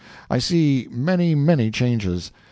[0.31, 2.31] I see many, many changes.